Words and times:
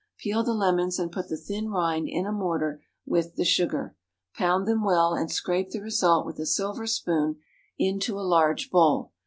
Peel 0.17 0.43
the 0.43 0.55
lemons, 0.55 0.97
and 0.97 1.11
put 1.11 1.29
the 1.29 1.37
thin 1.37 1.69
rind 1.69 2.09
in 2.09 2.25
a 2.25 2.31
mortar, 2.31 2.81
with 3.05 3.35
the 3.35 3.45
sugar. 3.45 3.95
Pound 4.33 4.67
them 4.67 4.83
well, 4.83 5.13
and 5.13 5.29
scrape 5.31 5.69
the 5.69 5.79
result 5.79 6.25
with 6.25 6.39
a 6.39 6.45
silver 6.47 6.87
spoon 6.87 7.35
into 7.77 8.17
a 8.19 8.25
large 8.25 8.71
bowl. 8.71 9.11